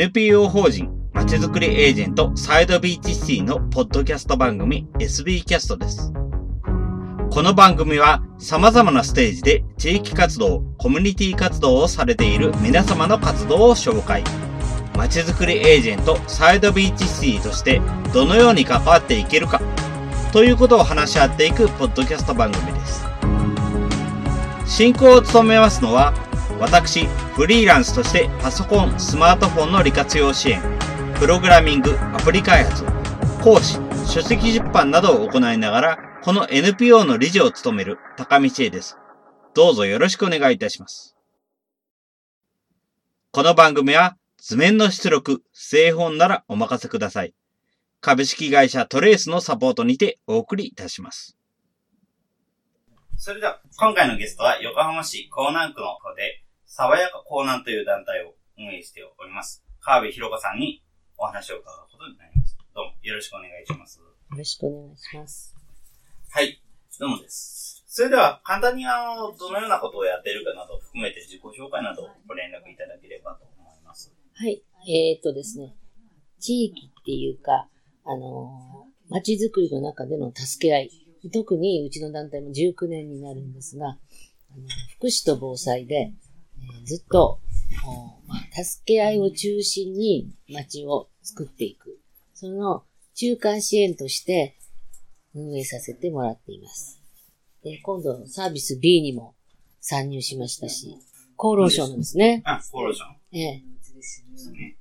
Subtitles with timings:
[0.00, 6.12] NPO 法人まちづくりエージェントサイドビーチシティのポッドキャスト番組 SB キャストです。
[7.32, 14.22] この番組は様々なステージで地域活動、コミュニティ活動をされている皆様の活動を紹介。
[14.96, 17.82] まちづくりエージェントサイドビーチシティとして
[18.14, 19.60] どのように関わっていけるか
[20.32, 23.04] ということを話し合っていくポッドキャスト番組です。
[24.64, 26.27] 進行を務めますのは
[26.60, 30.60] 私、フリーランスとしてパソコン、スマートフォンの利活用支援、
[31.20, 32.84] プログラミング、アプリ開発、
[33.42, 38.98] 講師、書籍出版などを行いながら、この NPO の理事を務める高道恵です。
[39.54, 41.16] どうぞよろしくお願いいたします。
[43.30, 47.34] この番組は図面の出力、製本ならお任せください。
[48.00, 51.36] 株式会社トレースのサポートにてお送りいたします。
[53.16, 59.64] それでは、今回のゲストは横浜市港南区の方で、爽やか港南という団体を運営しております。
[59.80, 60.84] 川辺弘子さんに
[61.16, 62.62] お話を伺うことになりました。
[62.76, 63.98] どうもよろしくお願いします。
[63.98, 64.04] よ
[64.36, 65.56] ろしくお願いします。
[66.28, 66.60] はい、
[67.00, 67.82] どうもです。
[67.88, 74.12] それでは、簡単にあの、どのようなことをやっているかなどを含めて自己紹介などご連絡いただければと思います。
[74.34, 75.74] はい、えー、っとですね、
[76.38, 77.66] 地域っていうか、
[78.04, 80.90] あのー、街づくりの中での助け合い。
[81.32, 84.62] 特にうちの団体も19年になるんですが、あの
[84.98, 86.12] 福祉と防災で、
[86.84, 87.40] ずっと、
[88.52, 91.98] 助け合いを中心に街を作っていく。
[92.34, 94.56] その中間支援として
[95.34, 97.00] 運営させてもらっています。
[97.62, 99.34] で今度サービス B にも
[99.80, 100.96] 参入しましたし、
[101.36, 102.42] 厚労省なんですね。
[102.44, 103.04] あ、厚労省。
[103.32, 103.62] ええ。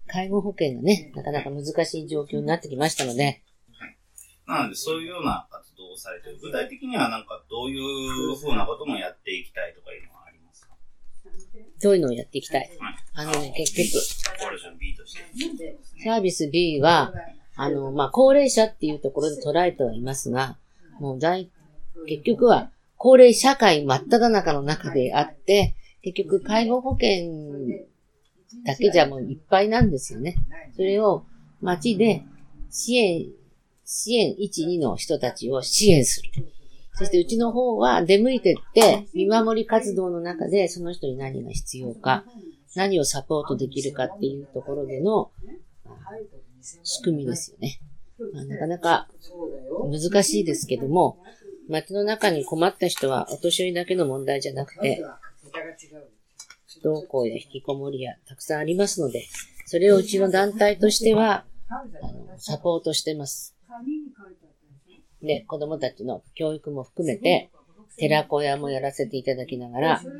[0.08, 3.44] 介護保険がね、なかなか難しい状況になってきましたので。
[4.45, 6.39] なので、そういうような活動をされてる。
[6.42, 10.17] 具体的にはなんかどういうふうなこともやっていきたいとかいうのは
[11.81, 12.70] どういうのをやっていきたい。
[13.14, 13.88] あのね、結局、
[16.04, 17.14] サービス B は、
[17.55, 20.58] あの、まあ、高齢者っていうところで捉えてはいますが、
[20.99, 21.49] もう大、
[22.08, 27.32] 結局は、高齢社会真っ只中の中であって、結局介護保険
[28.65, 30.36] だけじゃもういっぱいなんですよね。
[30.76, 31.26] それを
[31.61, 32.23] 街で
[32.70, 33.27] 支援、
[33.86, 36.32] 支援1、2の人たちを支援する。
[36.97, 42.23] そしてうちの方は出向いてって、見守り活動の中でその人に何が必要か、
[42.75, 45.31] 何をサポートできるかっていうところでの
[46.83, 47.80] 仕組みですよね。
[48.33, 49.08] まあ、なかなか
[49.91, 51.19] 難しいですけども、
[51.69, 55.03] 街の中に困った人はお年寄りだけの問題じゃなくて、
[56.81, 59.25] 不登校や引きこもりやたくさんありますので、
[59.65, 63.57] それをうちの団体としては、あのサポートしてます。
[65.22, 67.50] で、子供たちの教育も含めて、
[67.98, 70.11] 寺子屋もやらせていただきながら、あの、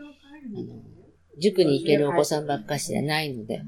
[1.40, 3.62] 塾に行けるお子さんばっかしじゃないので。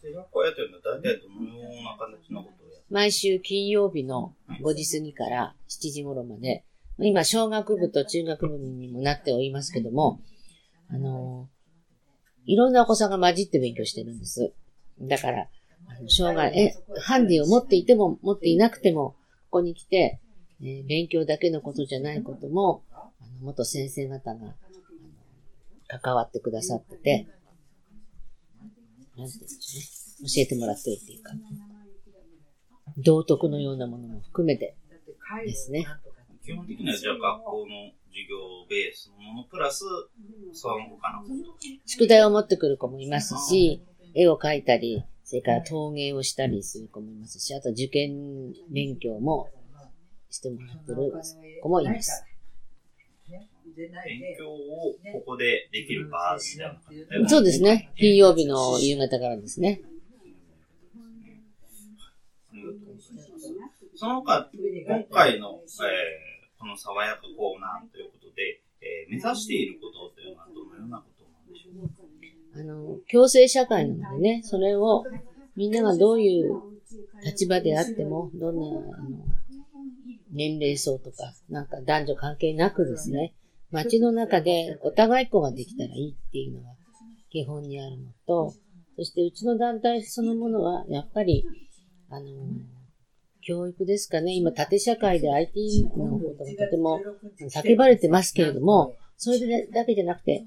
[0.00, 6.64] 寺子屋というのは大体どのような形のことをや毎週金曜日の5時過ぎから7時頃まで、
[7.00, 10.20] 今、小学部と中学部にもなっておりますけども、
[10.90, 11.48] あの、
[12.46, 14.52] いろんなお子さんが混じって勉強してるんです。
[15.00, 15.48] だから、
[16.08, 19.16] 障害、え、ハンディを持っていても、持っていなくても、こ
[19.50, 20.20] こに来て、
[20.60, 23.10] えー、勉強だけのことじゃないことも、あ
[23.40, 24.54] の元先生方が、
[25.88, 27.26] 関わってくださってて、
[28.60, 28.76] なんて
[29.16, 29.98] 言うんでしょうね。
[30.34, 31.32] 教えてもらってるっていうか、
[32.98, 34.76] 道徳のようなものも含めて
[35.44, 35.86] ですね。
[36.44, 39.84] 基本的にはじゃあ学校の授業ベースのものプラス、
[40.52, 41.34] その他のこと。
[41.86, 43.82] 宿題を持ってくる子もいますし、
[44.14, 49.50] 絵を描いたり、それから陶芸をしたりする子もいますし、あと受験勉強も
[50.30, 51.12] してもらってる
[51.62, 52.24] 子もいます。
[53.76, 53.90] 勉
[54.38, 56.40] 強をここでできる場み
[57.06, 57.92] たいなそうですね。
[57.98, 59.82] 金曜日の夕方からですね。
[63.96, 64.48] その他、
[64.86, 72.07] 今回の、えー、この爽やかコーナーということで、えー、目指していることというのはどのようなことなんでしょうか？
[72.54, 75.04] あの、共生社会なのでね、それを
[75.56, 76.62] みんながどういう
[77.24, 79.24] 立場であっても、どんな、あの、
[80.32, 83.34] 年齢層とか、なんか男女関係なくですね、
[83.70, 86.68] 街の中でお互い子ができたらいいっていうのが
[87.30, 88.54] 基本にあるのと、
[88.96, 91.44] そしてうちの団体そのものは、やっぱり、
[92.10, 92.26] あの、
[93.42, 94.34] 教育ですかね。
[94.34, 97.00] 今、縦社会で IT のことがとても
[97.50, 100.44] 叫ばれてますけれども、それだけじゃなくて、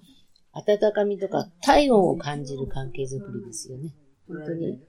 [0.53, 3.94] 温かみとか体温を感じる関係づくりですよね。
[4.27, 4.80] 本当に。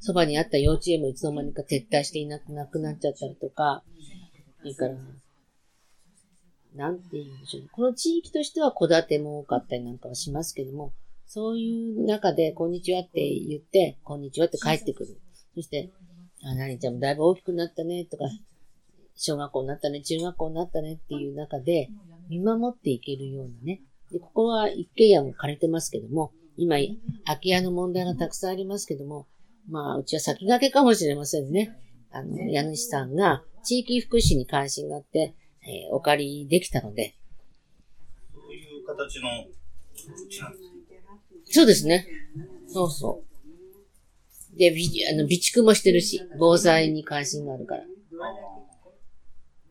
[0.00, 3.82] そばにあった幼稚園もいつの間にか撤退していなくなっちゃったりとか、
[4.60, 4.94] それから、
[6.74, 7.68] なんて言うんでしょうね。
[7.72, 10.92] この地域としては戸建ても多かったりなんかはしますけども、
[11.26, 15.20] そういう中で、こんにちはって言って、こんにちはって帰ってくる。
[15.54, 15.90] そして、
[16.42, 18.24] あ、何ちゃんもだいぶ大きくなったね、とか、
[19.16, 21.88] 小学校になったね、中学校になったねっていう中で、
[22.28, 23.80] 見守っていけるようなね。
[24.12, 26.76] で、ここは一軒家も借りてますけども、今、
[27.24, 29.26] 空き家の問題がたくさんありますけども、
[29.68, 31.76] まあ、うちは先駆けかもしれませんね。
[32.10, 37.16] あの、家主さんが地域福祉に関心があって、えーお借りできたので、
[38.32, 41.02] そういう形のうちなんですね。
[41.46, 42.06] そうですね。
[42.68, 43.22] そうそ
[44.54, 44.56] う。
[44.58, 47.84] で、びあの備蓄もしてるし、防災に関心があるから。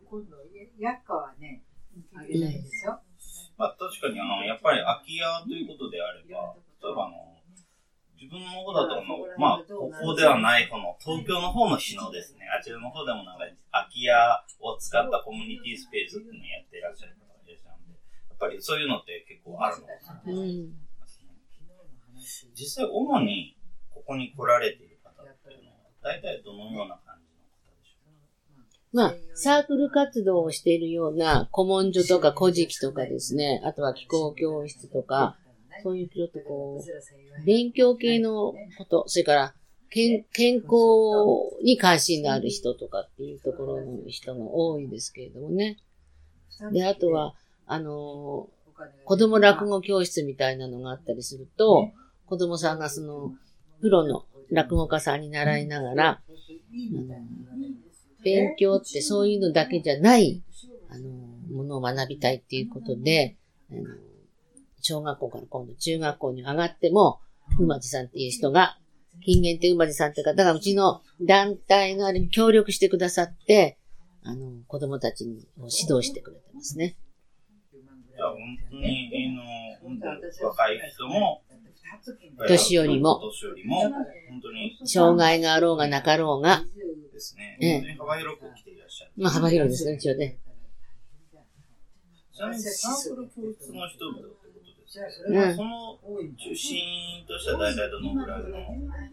[0.09, 0.35] 今度、
[0.77, 1.63] 薬価はね、
[2.13, 2.99] あげないでしょ？
[3.57, 7.35] まあ確かにあの、やっぱり空き家ということであれば、例えばあの、
[8.15, 12.47] 自分の方だとあの、まあ、ここではない方の、東京の方の日野ですね。
[12.47, 14.15] あちらの方でもなんか、空き家
[14.59, 20.87] を使ったコミュニティスペースっていうのをやっていらっしゃる方がいらっしゃるんで、やっぱりそういうのって結構あるのかなとう思いん。
[20.99, 21.35] ますね。
[22.55, 23.57] 実際、主に
[23.91, 35.35] ここに来られている方っていうのは、大体どのような感じの方でしょうかまあ、サークル活動をしているような古文書とか古事記とかですね、あとは気候教室とか、
[35.83, 39.53] そういうちょっとこう、勉強系のこと、それから
[39.89, 40.71] 健健康
[41.61, 45.77] に関心のある人とかっていうところの人が多いですけれどもね。
[46.71, 47.35] で、あとは、
[47.67, 48.47] あの
[49.03, 51.91] 子供落語教室みたいなのがあったりすると、
[52.27, 53.33] 子供さんがその、
[53.81, 56.21] プロの落語家さんに習いながら、あ
[57.57, 57.84] の
[58.25, 60.43] 勉強ってそういうのだけじゃない、
[60.89, 61.09] あの、
[61.55, 63.37] ものを学びたいっていうことで、
[63.71, 63.81] あの
[64.81, 67.19] 小学校から今度中学校に上がっても、
[67.59, 68.77] 馬地さんっていう人が、
[69.23, 73.77] 金言って馬地さんっていう方がうちの団体のあれに協力してくださって、
[74.23, 76.97] あの、子供たちに指導してくれてますね。
[77.71, 78.39] じゃあ、本
[78.71, 79.11] 当に、
[79.83, 79.91] あ
[80.41, 81.41] の、若い人も、
[82.47, 83.19] 年寄りも。
[83.21, 83.93] 年寄りも、本
[84.41, 84.77] 当に。
[84.87, 86.63] 障害があろうがなかろうが、
[87.13, 87.73] ですね、ええ。
[87.73, 89.11] 本当に幅広く来ていらっしゃる。
[89.17, 90.37] まあ幅広いですね、一応ね。
[92.33, 95.55] ちなみにサークル教室の人々ってことですけど、うん。
[95.55, 95.97] その
[96.37, 98.47] 中心としては大体どのぐらいの、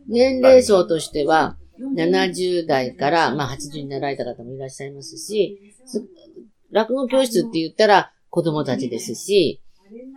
[0.08, 6.04] 年齢層としては、70代から、まあ80になられた方もいらっしゃいますし、す
[6.70, 9.60] 落語教室って言ったら子供たちですし、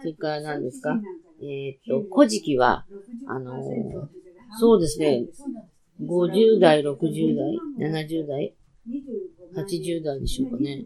[0.02, 1.00] それから何ですか？
[1.50, 2.86] えっ、と、古事記は、
[3.26, 4.08] あのー
[4.58, 5.26] そうですね、
[6.06, 8.56] 50代、60代、70代、
[9.54, 10.86] 80代でしょうかね。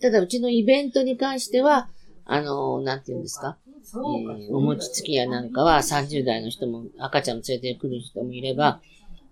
[0.00, 1.88] ただ、うちのイベントに関しては、
[2.24, 3.58] あのーなんて言うんですか、
[3.94, 8.80] えーお餅つきやなんかは30代の人も赤ちゃんも連れてくる人もいれば、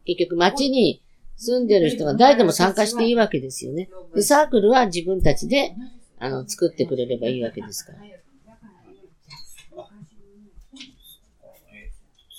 [0.04, 1.02] 結局街に
[1.36, 3.90] 住んでる人が誰でも参加していいわけですよね。
[4.14, 5.76] で、サークルは自分たちで、
[6.18, 7.98] あの、作ってくれればいいわけですから。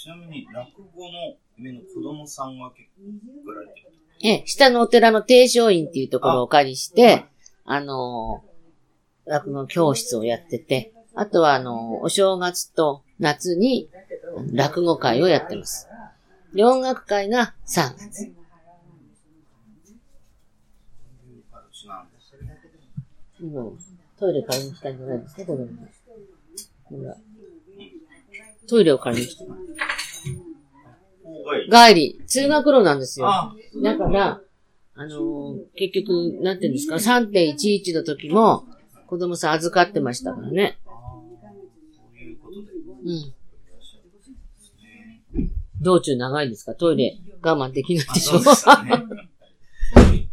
[0.02, 3.92] ちなみに落語の上の子供さんは結構来られてる
[4.24, 7.26] ええ、下のお寺の定正院っていうところをお借りして、
[7.66, 8.52] あのー
[9.30, 13.90] 落語教室をやってて、あとはあのーお正月と夏に
[14.52, 15.88] 落語会をやってます。
[16.52, 18.32] で、音楽会が3月。
[23.40, 23.78] う
[24.20, 25.72] トイレ借りに来たんじゃないですか、子供が。
[26.86, 27.18] ほら。
[28.68, 29.46] トイレを借りに来た。
[31.76, 31.94] はい。
[31.94, 33.28] 帰り、通学路なんですよ。
[33.28, 33.54] あ、
[33.84, 34.42] だから、
[34.96, 38.66] あのー結局、なんていうんですか、3.11の時も、
[39.08, 40.78] 子供さん預かってましたからね。
[40.86, 40.92] そ
[43.04, 43.34] うん。
[45.82, 46.76] 道中長いですか？
[46.76, 48.40] トイレ我慢できないでしょ？
[48.40, 48.46] ね。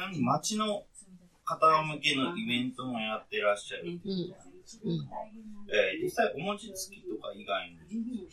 [0.00, 0.84] なみに町の
[1.44, 5.28] 方向けのイベントもやってらっしゃるっていうことなんですけども、
[5.68, 7.76] えー実際お餅つきとか以外に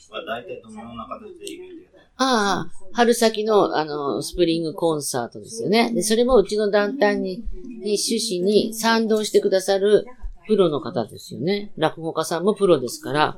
[0.09, 5.93] は大体どのような形でイベントやってるああ、春先の、あの、スプリングコンサートですよね。
[5.93, 10.07] で、それもうちの団体に、に趣旨に賛同してくださる
[10.47, 11.71] プロの方ですよね。
[11.77, 13.38] 落語家さんもプロですから。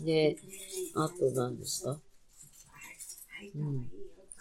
[0.00, 0.36] で、
[0.96, 1.98] あと何ですか？
[3.54, 3.90] うん。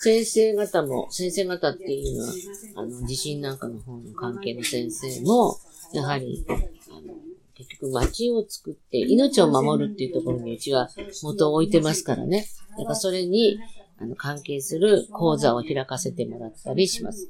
[0.02, 2.34] 先生方も、先生方っていうのは、
[2.78, 5.58] あの、地震なんかの方の関係の先生も、
[5.94, 7.16] やはり、あの、
[7.54, 10.90] 結局街を作って命を守るっていうところにうちは
[11.22, 12.46] 元を置いてますからね。
[12.78, 13.60] だからそれに、
[13.98, 17.30] あの、関係する講座を開かせてもらったりします。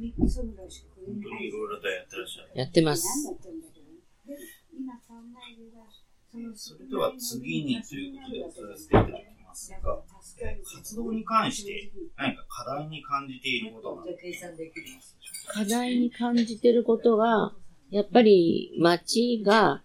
[0.00, 2.50] いろいろとやってらっしゃる。
[2.54, 3.04] やってます。
[6.54, 10.02] それでは次にということでお伝えしていただきますが、
[10.76, 14.04] 活動に関して何か課題に感じていることは。
[15.52, 17.52] 課題に感じていることは、
[17.90, 19.82] やっぱり街が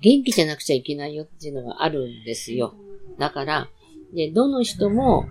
[0.00, 2.74] 元気じゃなくちゃいけないよっていうのがあるんですよ。
[3.18, 3.68] だから、
[4.14, 5.26] で、どの人も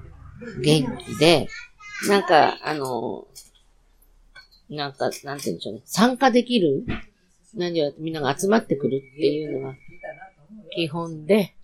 [0.62, 1.48] 元気で、
[2.10, 3.26] なんか、あの、
[4.70, 5.82] なんか、なんて言うんでしょうね。
[5.86, 6.86] 参加できる
[7.54, 9.76] 何をみんなが集まってくるっていうのが
[10.76, 11.56] 基本で、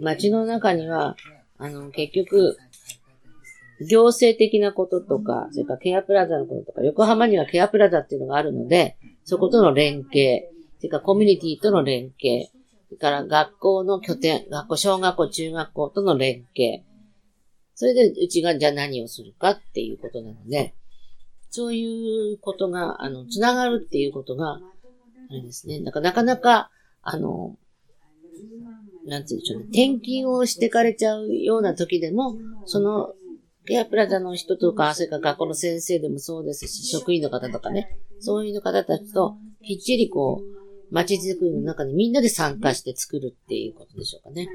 [0.00, 1.16] 街の中には、
[1.58, 2.56] あの、結局、
[3.88, 12.48] 行政的なこととか、それからケアプラザのこととか、横浜にはケアプラザっていうのがあるので、そことの連携、それからコミュニティとの連携、
[12.88, 16.82] それから学校の拠点、学校、小学校、中学校との連携。
[17.74, 20.74] それで、うちがじゃあ何をするかっていうことなので、
[21.50, 24.60] そういうことが、あの、つながるっていうことが、あ
[25.32, 25.80] れですね。
[25.80, 26.70] なかなか、
[27.02, 27.56] あの、
[29.06, 29.66] なんて言うんでしょうね。
[29.66, 33.14] 転勤をしてかれちゃうような時でも、その、
[33.66, 44.48] ケアプラザの人とか、それから学校の先生でもそうですし、職員の方とかね、そういう方たちと、きっちりこう、街づくりの中にみんなで参加して作るっていうことでしょうかね。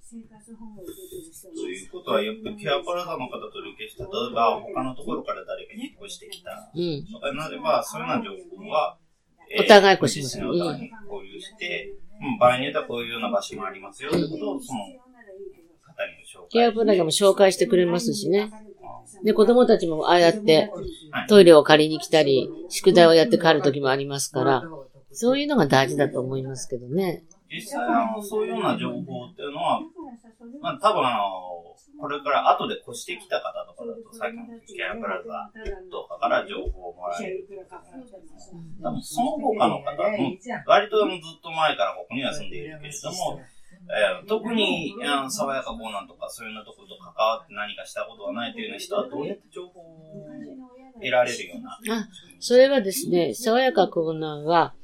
[0.00, 7.04] そういうことは、やっぱりケアプラザの方と連携して、例えば他のところから誰か引っ越してきたうん。
[7.04, 8.96] とかになれば、そういうような情報は、
[9.50, 12.07] えーお互いこうします実際にお互いに交流して、うん、
[12.40, 14.88] 場合によってはこういうような場所もありますよってことを、その方
[16.06, 18.50] に紹介ケアプラザも紹介してくれますしね。
[19.24, 20.70] で、子供たちもああやって
[21.10, 24.62] はいトイレを借りに来たり、宿題をやって帰る時もありますから、
[25.12, 27.24] そういうのが大事だと思いますけどね。
[27.50, 29.80] 実際あの、そういうような情報っていうのは、
[30.60, 35.50] まあ多分あの、これから後で越してきた方とかだと、さっきのケアプラザ
[35.90, 37.46] とかから情報をもらえる。
[38.82, 43.40] 多分その他の方も、割とずっと前からここには住んでいるけれども、
[43.88, 50.26] えー特に、あの爽やか港南とかそういうようなところと関わって何かしたことがないというような人はどうやって情報を
[50.94, 51.96] 得られるような。
[51.96, 52.08] あ、
[52.40, 54.74] それはですね、爽やかコーナーは、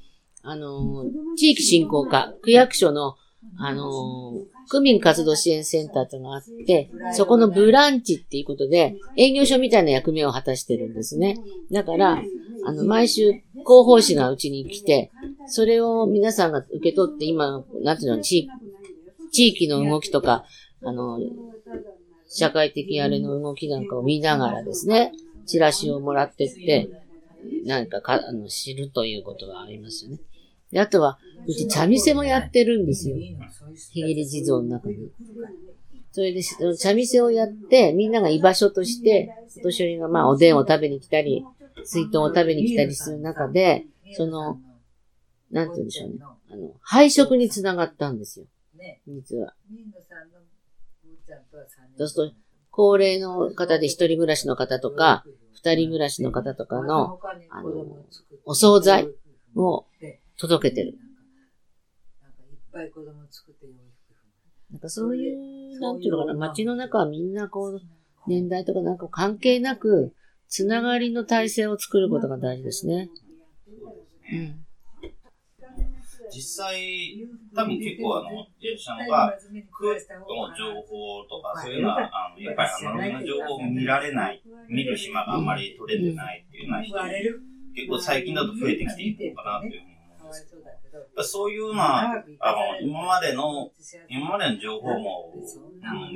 [0.43, 1.05] あの、
[1.37, 3.17] 地域振興課、区役所の、
[3.57, 11.39] あの、区民活動支援センターというのがあって、そこのブランチっていうことで、営業所みたいな役目を果たしてるんですね。
[11.71, 12.23] だから、
[12.67, 15.11] あの、毎週、広報誌がうちに来て、
[15.47, 18.49] それを皆さんが受け取って、今、なんていうの、地
[19.33, 20.45] 域の動きとか、
[20.83, 21.21] あの、
[22.29, 25.13] 社会的あれの動きなんかを見ながらですね、
[25.47, 26.89] チラシをもらってって、
[27.65, 30.19] なんかか、あの、知るということがありますよね。
[30.75, 33.17] で、あとは、うち茶店もやってるんですよ。
[33.93, 34.97] 日切り地蔵の中に。
[36.11, 36.43] それで、
[36.77, 41.45] 茶店をやって、みんなが居場所として、お年寄りがまあ、おでんを食べに来たり、
[41.85, 44.59] 水筒を食べに来たりする中で、その、
[45.53, 46.17] なんて言うんでしょうね。
[46.51, 48.47] あの、配食につながったんですよ。
[49.07, 49.55] 実は。
[51.97, 52.37] そうすると、
[52.73, 57.87] 高齢の方で一人暮らしの方とか、二人暮らしの方とかの、あの、
[58.45, 59.09] お惣菜
[59.55, 59.87] を
[60.39, 60.99] 届けてる。
[64.71, 67.81] なんかそういう、なんていうのかな、街の中はみんなこう、
[68.27, 70.15] 年代とかなんか関係なく、
[70.49, 73.09] つながりの体制を作ることが大事ですね。
[74.33, 74.65] うん。
[76.35, 79.85] 実際、多分結構あの、いらっしゃるのが、区
[80.35, 87.05] の情報とか、そういうのは、あの、やっぱりアナログな情報を見られない、見る暇があんまり取れてないっていうような人も、
[87.77, 89.94] 結構最近だと増えてきているのかなというふうに
[90.35, 93.71] 思うんですけど、やっぱそういうような、あの、今までの、
[94.09, 96.15] 今までの情報も、うん、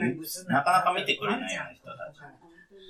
[0.48, 2.18] なかなか見てくれないような人たち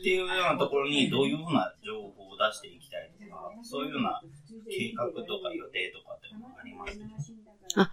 [0.00, 4.22] っていうようなところにどういうふうな情報を出していきたいとか、そういうような
[4.70, 7.32] 計画とか予定とかっていうのがあります
[7.76, 7.92] あ、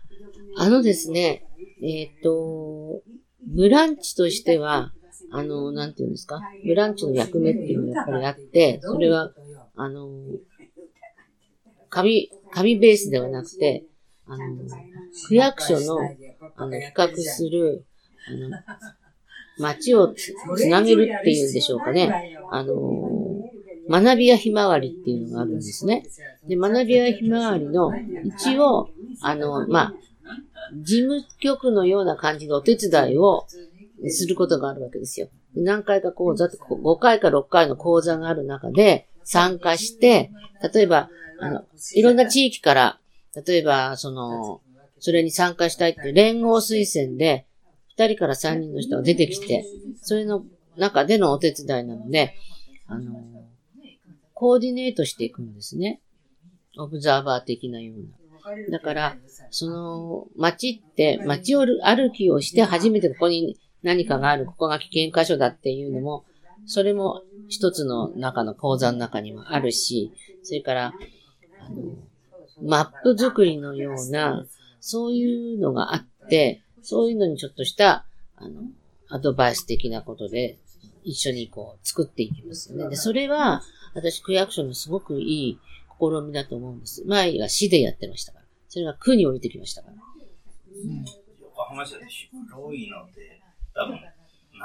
[0.57, 1.45] あのですね、
[1.81, 3.01] えっ、と、
[3.41, 4.91] ブランチとしては、
[5.31, 9.31] あの、なんていうんですか、ブランチの役目っていうのがやっぱりあって、それは、
[9.75, 10.09] あの、
[11.95, 13.85] 紙、紙ベースではなくて、
[14.27, 14.43] あの、
[15.29, 15.97] 区役所の、
[16.57, 17.85] あの、比較する、
[18.27, 18.49] あの、
[19.57, 22.37] 街をつなげるっていうんでしょうかね。
[22.51, 22.75] あの、
[23.89, 26.03] 学びやひまわりっていうのがあるんですね。
[26.45, 27.93] で、学びやひまわりの、
[28.25, 28.89] 一応、
[29.21, 29.93] あの、まあ、
[30.73, 33.45] 事務局のような感じのお手伝いを
[34.09, 35.29] することがあるわけですよ。
[35.55, 40.31] 何回か講座、5回か6回の講座がある中で参加して、
[40.73, 41.09] 例えば、
[41.41, 42.99] あの、いろんな地域から、
[43.45, 44.61] 例えば、その、
[44.99, 47.45] それに参加したいって連合推薦で、
[47.97, 49.65] 2人から3人の人が出てきて、
[50.01, 50.45] それの
[50.77, 52.35] 中でのお手伝いなので、
[52.87, 53.21] あの、
[54.33, 56.01] コーディネートしていくんですね。
[56.77, 58.77] オブザーバー的なような。
[58.77, 59.17] だから、
[59.49, 66.25] その、街って、街を歩きをして初めてここに何かがある、ここが危険箇所だっていうのも、
[66.65, 70.11] それも一つの中の講座の中にはあるし、
[70.43, 70.93] それから、
[71.59, 71.97] あの、
[72.61, 74.45] マップ作りのような、
[74.79, 78.05] そういうのがあって、そういうのにちょっとした、
[78.35, 78.61] あの、
[79.09, 80.57] アドバイス的なことで、
[81.03, 82.89] 一緒にこう、作っていきますよね。
[82.89, 83.61] で、それは、
[83.93, 85.59] 私、区役所のすごくいい
[85.99, 87.03] 試みだと思うんです。
[87.05, 88.45] 前は市でやってましたから。
[88.67, 89.93] それが区に降りてきましたから。
[89.93, 91.05] うん、
[91.41, 93.41] 横浜市は広いので、
[93.73, 93.99] 多分、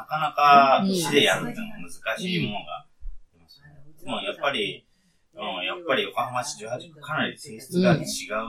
[0.00, 2.86] なかなか市でやるっていうのは難しいものがあ
[3.34, 3.68] りますね。
[4.02, 4.86] でもやっぱり、
[5.34, 8.02] うん、やっぱり横浜市18区かなり性質が違う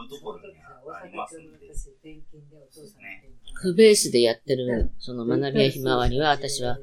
[0.09, 1.73] ところにありますので、ね。
[3.55, 6.79] 区ベースでやってる、その学びやひまわりは、私は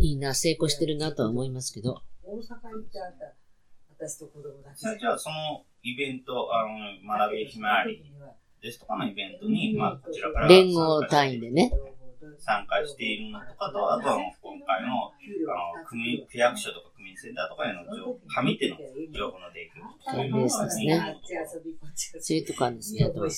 [0.00, 2.02] いいな、成功してるなとは思いますけど。
[2.22, 4.98] 大阪行ってあった私と子供だけ。
[4.98, 8.02] じゃあ、そのイベント、あの、学びひまわり
[8.62, 11.72] ですとかのイベントに、まあ、こちらから連合単位でね。
[12.42, 18.76] 参加しているのとかと、あとは今回の、あの、組、区役所とか区民センターとかへの情紙での
[19.12, 19.86] 情報の提供。
[20.10, 21.16] そういうベースですね。
[22.20, 23.04] そういうとこあるんですね。
[23.04, 23.30] あと、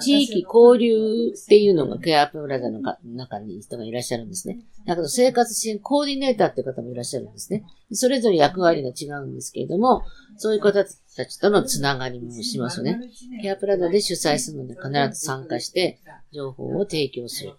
[0.00, 4.58] 地域交流っていうのがケアプラザの中に人がいらっしゃるんですね。
[4.86, 7.64] だけど生活支援コーディネーターっていう方もいらっしゃるんですね。
[7.92, 10.04] それぞれ役割が違うんですけれども、
[10.36, 13.00] そういう方たちとのつながりもしますね。
[13.40, 15.98] ケアプラザで主催するので必ず参加して
[16.32, 17.52] 情報を提供する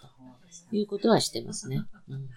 [0.69, 1.83] ということはしてますね。
[2.07, 2.27] うん、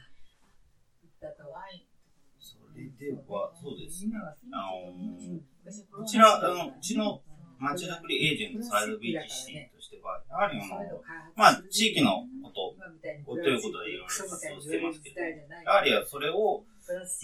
[2.98, 4.06] では、そうです。
[4.52, 7.20] あの、こちら、あの、うちの
[7.60, 11.02] 街づくりエージェントサイド BGC としては、やはりあの、
[11.36, 12.74] まあ、地域のこと
[13.42, 16.64] ということでいろいろ活動してますけど、やはりそれを、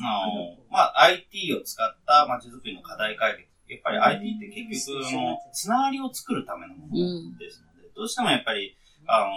[0.02, 3.48] あの、まあ、IT を使った街づくりの課題解決。
[3.66, 9.30] やっぱり IT って結局、の、つながりを作るためのものですので、どうしてもやっぱり、あの、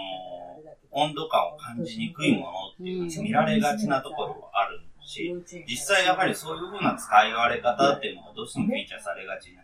[0.90, 5.32] 温度感を感じにくいものっていうのは見られがちなところはあるし、
[5.66, 9.62] 実際やはりそういうふうな使いわれ方っていうのがどうしてもフィーチャーされがちな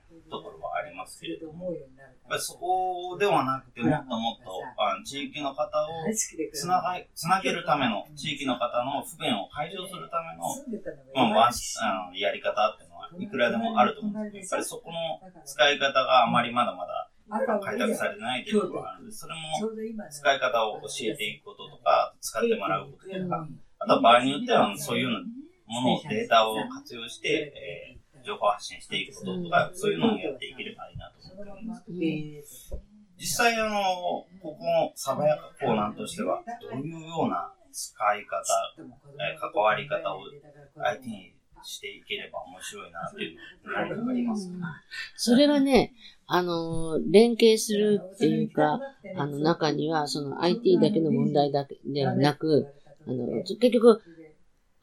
[1.05, 1.85] ますけれども、やっ
[2.29, 6.09] ぱりそこではなくて、もっともっとあの地域の方を
[6.53, 10.49] つながつなげるための、地域の方の不便を解消するための、
[11.31, 14.25] まあ、あのやり方っていうのはいくらでもあると思う。
[14.25, 17.11] んですけど、やっぱりそこの使い方があまりまだまだ
[17.61, 19.40] 開拓されてないというところがあるので、それも
[20.11, 23.47] 使い方を教えていくこととか、使ってもらうこととか、
[23.81, 25.09] あとは場合によってはそういう
[25.67, 27.53] ものを、データを活用して、
[27.93, 32.75] えー情報発信していくこととか、そういうのをやっていければいいなと思っております。
[33.17, 38.43] 実際、あの、ここのサバヤカ港南としては、どういうような使い方、
[38.79, 40.21] え関わり方を
[40.77, 44.49] 相手にしていければ面白いなっていうの何かあります。
[44.49, 44.55] か
[45.17, 45.93] それはね、
[46.27, 48.81] あの、連携するっていうか、
[49.17, 52.67] あの中には、その IT だけの問題だけではなく、
[53.07, 54.03] あの、結局、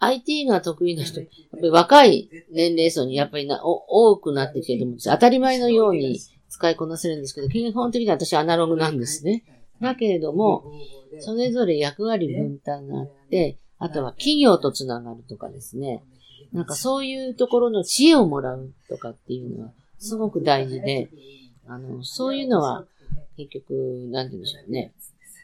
[0.03, 5.09] IT が得意な人、やっぱり若い年齢層にやっぱりな多くなってきてると思うんです。
[5.11, 9.43] 当たり前のように使いこなせるんですけど、基本的には私アナログなんですね。
[9.79, 10.73] だけれども、
[11.19, 16.03] それぞれ役割分担があって、あとは企業とつながるとかですね。
[16.51, 21.09] なんかそういうところの知恵をもらうとかっていうのはすごく大事で、
[21.67, 22.85] あの、そういうのは
[23.37, 24.93] 結局、なんて言うんでしょうね。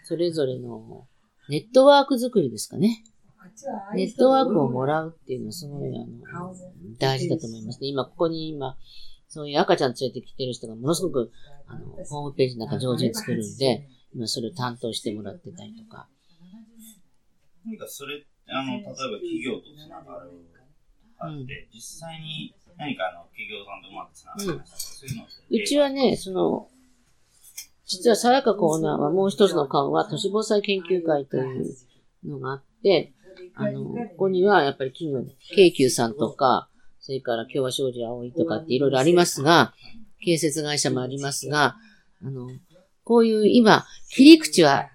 [0.04, 1.06] それぞれの
[1.48, 3.04] ネットワーク作りですかね。
[3.95, 6.56] ネットワークをもらうっていうのはすごい、あの、
[7.00, 7.88] 大事だと思いますね。
[7.88, 8.78] 今、ここに今、
[9.28, 11.32] そういう赤ちゃん連れてきてる人がものすごく、
[11.67, 16.08] あの、ホームページなんか上手に作るんで、今それを担当してもらってたりとか。
[17.65, 20.32] 何かそれ、あの、例えば企業とつながる
[21.19, 26.69] あって、うん、実際に何かあの、企業さんとうまくつながりましたか、うん、そういうのうちはね、その、
[27.86, 31.76] 実はさやかコーナーはもう一つの顔は都市防災研究会という
[32.26, 33.13] のがあって、
[33.56, 36.69] あの、ここにはやっぱり企業で、京急さんとか、
[37.00, 39.73] それから共和商事葵とかっていろいろありますが、
[40.23, 41.78] 建設会社もありますが、
[42.21, 42.50] あの、
[43.04, 44.89] こういう今、切り口は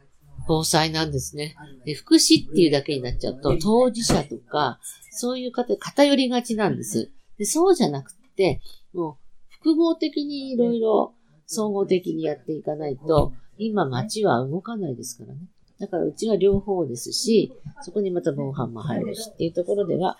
[0.47, 1.55] 防災なんですね。
[1.85, 4.79] で、福祉っていうだけになっちゃうと、当事者とか、
[5.11, 7.11] そういう方、偏りがちなんです。
[7.39, 8.61] で、そうじゃなくて、
[8.93, 11.15] もう、複合的にいろいろ
[11.47, 15.41] 総合的にやっていかないと、今街は動かないですからね。
[15.83, 20.17] だからうちは両方ですし、そこにまた防犯も入るしっていうところでは、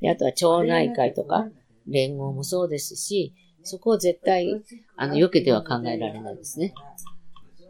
[0.00, 1.46] であとは町内会とか
[1.86, 4.60] 連合もそうですし、そこを絶対、
[4.96, 6.74] あの、避けては考えられないですね。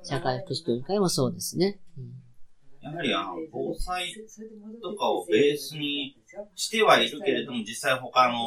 [0.02, 1.78] 社会福祉協議会もそうですね。
[1.98, 2.14] うん、
[2.80, 4.14] やはりあの、防災
[4.80, 6.16] とかをベースに
[6.54, 8.38] してはいるけれども、実際他の、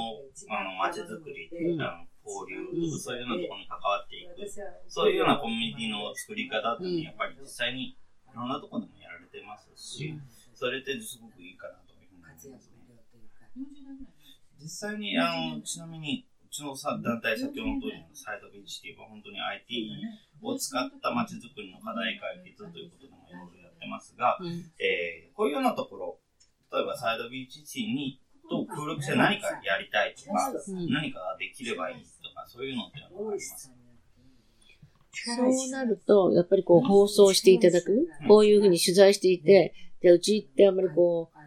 [0.49, 4.49] あの、街づくり、うん、あの交流、うん、そういうようなところに関わっていく、
[4.87, 7.97] そういうようなコミュニティの作り方っていうのは、やっぱり実際に
[8.33, 10.09] いろんなところでもやられてますし、
[10.57, 12.57] それってすごくいいかなというふうに思いますね。
[14.57, 19.89] 実際に、あの、ちなみに、うちのさ団体、先ほどの通りのサイドビーチっていうのは、本当に IT
[20.41, 24.47] を使った街づくりの課題解決ということでもいろいろやってますが、うん。
[24.79, 26.19] えーこういうようなところ、
[26.71, 30.89] 例えばサイドビーチシティにと協力して何かやりたいとか、うん。
[30.93, 33.72] 何かできればいいとか、そういうのってありますか？
[35.13, 41.37] そうなると、やっぱりこう放送していただく、こういうふうに取材していて、で、うちってあんまりこう、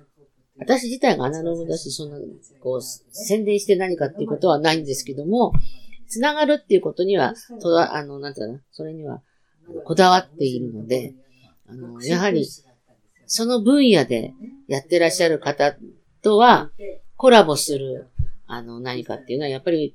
[0.59, 2.19] 私自体がアナログだし、そんな、
[2.61, 5.53] こう、宣伝して何かっていうことはないんですけども、
[6.09, 9.23] つながるっていうことには、とだあの、なんていうかな、それには、
[9.85, 11.15] こだわっているので、
[11.69, 12.47] あの、やはり、
[13.27, 14.33] その分野で
[14.69, 15.77] やってらっしゃる方
[16.23, 16.71] とは、
[17.17, 18.09] コラボする、
[18.47, 19.95] あの、何かっていうのは、やっぱり、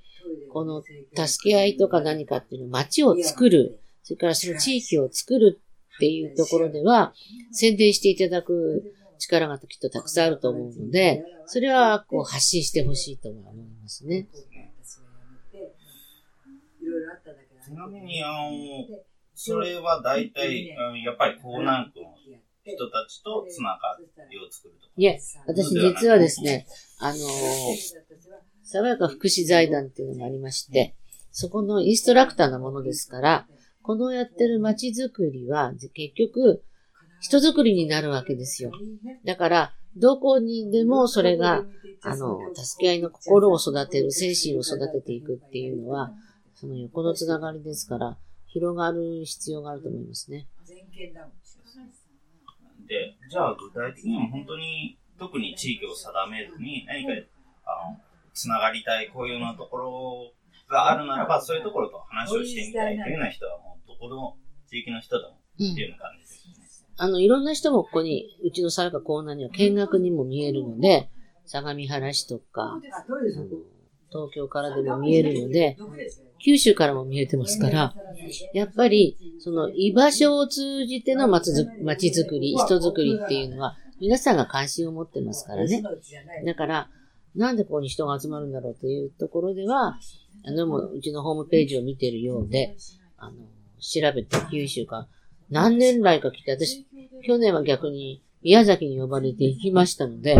[0.52, 0.84] この
[1.16, 5.62] 助け合いとか何かっていうのは街を作る、それからその地域を作る
[5.96, 7.14] っていうところでは、
[7.52, 13.44] 宣伝していただく力がきっとたくさんあると思うので、それはこう発信してほしいと思い
[13.82, 14.28] ますね。
[17.64, 19.04] ちなみに、あの、
[19.36, 22.16] それは大体、うんやっぱり江南区の
[22.64, 23.98] 人たちとつなが
[24.30, 24.94] りを作るとか。
[24.98, 26.68] いえ、私実はですね、
[27.00, 27.18] あの
[28.72, 30.96] 爽やか福祉財団っていうのがありまして、
[31.32, 33.48] そこのインストラクターのものですから、
[33.82, 36.64] このやってる街づくりは結局
[37.22, 38.72] 人づくりになるわけですよ。
[39.26, 41.64] だから、どこにでもそれが、
[42.02, 46.12] あの、助け合いの心を育てる、精神を育てていくっていうのは、
[46.56, 50.48] その横のつながりですから、広がる必要があると思いますね。
[52.88, 57.14] で、じゃあ具体的には本当に特に地域を定めずに何か
[57.66, 57.98] あの
[58.34, 60.32] つながりたいこういうようなところ
[60.70, 64.36] があるならばそういうところと話をしてみたいというような人はもうどこの
[64.68, 66.62] 地域の人でもっていうような感じですよね。
[66.98, 71.10] あの、いろんな人もここに、うちのさやかコーナーには見学にも見えるので、
[71.46, 72.80] 相模原市とか、
[74.10, 75.78] 東京からでも見えるので、
[76.44, 77.94] 九州からも見えてますから、
[78.54, 85.84] やっぱり、その居場所を通じての街づ街づくり、人づくりっていうのは、皆さんが関心を持ってますからね。
[86.46, 86.90] だから、
[87.36, 89.98] なんでここに人が集まるんだろうというところでは、
[90.46, 92.76] あの、もううちのホームページを見てるようで、
[93.18, 93.36] あの、
[93.80, 95.08] 調べて九州か、
[95.50, 96.86] 何年来か来て、私、
[97.24, 100.36] 去年は逆に宮崎に呼ばれて行きましたので、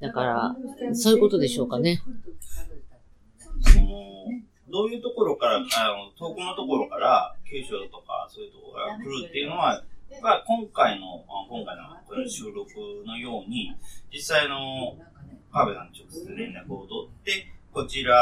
[0.00, 0.56] だから、
[0.94, 2.02] そういうことでしょうかね。
[3.60, 4.04] その
[4.68, 12.68] どういうところから、あの遠くのところから九州とかそういうところが来るっていうのは、やっぱり今回の、あ今回の収録
[13.06, 13.72] のように、
[14.12, 14.98] 実際の
[15.54, 18.16] 川辺さんに直接連絡を取って、こちら、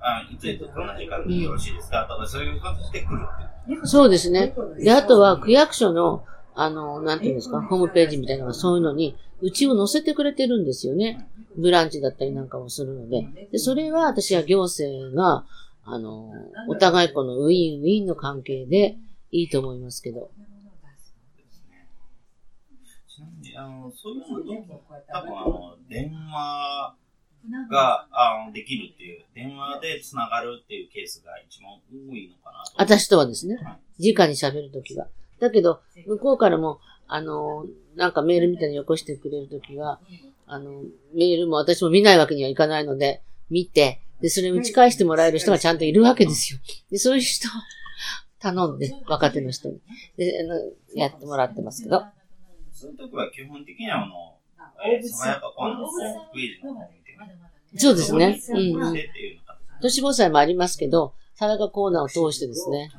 [0.00, 2.06] あいついつこんな時間でよろしいですか？
[2.08, 3.26] とか、そういう形で来る
[3.66, 3.86] って。
[3.86, 4.54] そうですね。
[4.80, 6.24] で、あとは区役所の、
[6.54, 11.28] あの、なんていうんですか、ホームページみたいなのがそういうのに、うちを載せてくれてるんですよね。
[11.56, 13.28] ブランチだったりなんかもするので。
[13.52, 15.44] で、それは私は行政が、
[15.84, 16.32] あの、
[16.68, 18.96] お互いこのウィンウィンの関係で
[19.30, 20.30] いいと思いますけど。
[23.08, 26.94] ちなみに、あの、そういうのと、多分あの、電話
[27.70, 32.72] が、あの、できるっていう、電話でつながるっていうケースが一番多いのかなと。
[32.76, 34.12] 私とはですねはい。
[34.12, 35.08] 直に喋るときは。
[35.40, 37.66] だけど、向こうからも、あの、
[37.96, 40.00] なんかメールみたいによこしてくれるときは、
[40.46, 40.82] あの、
[41.14, 46.60] メールも私も見ないわけにはいかないので、見て、で、それを打ち返してもらえる人がちゃんといるわけですよ。
[46.90, 47.50] で、そういう人を
[48.40, 49.80] 頼んで、若手の人に。
[50.16, 50.46] で、
[50.94, 52.04] やってもらってますけど。
[52.78, 54.38] そういう時は基本的にはあの、
[54.86, 57.18] えー、爽やかコーナーのホームページの方を見て、
[57.76, 58.40] そうですね。
[58.50, 58.94] うんう
[59.82, 62.90] 都市防災もありますけど、サラカコーナーを通してですね。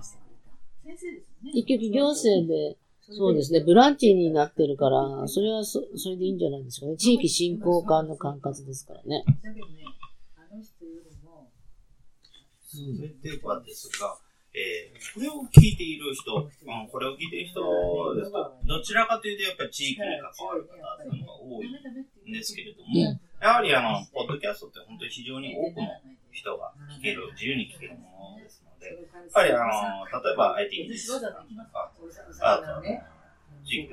[1.54, 6.98] 結局行政で、そうですね、ブランチになってるから、それはそ、それでいいんじゃないですかね。
[6.98, 9.24] 地域振興館の管轄ですからね。
[9.26, 9.86] だけどね、
[10.36, 11.50] あの人よりも、
[12.68, 14.18] それではですが、
[14.54, 17.62] えー、これを聞いている人、うん、これを聞いている人
[18.16, 18.32] です。
[18.32, 21.22] と、どちらかというとやっぱり地域に関わる方ってい。
[21.22, 23.14] うのが多いんですけれども、う。
[23.14, 25.88] んやはりあの、ポッドキャストって本当に非常に多くの
[26.32, 31.46] 人が聞ける、自由に聞けるものですので、やっぱりあの、例えば IT 技術とか、
[32.42, 32.82] あとは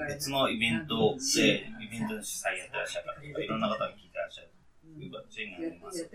[0.09, 4.51] 別のイベントで、イベントの主催やってらっしゃる方とか、いろんな方が聞いてらっしゃる
[4.83, 6.09] という形になります。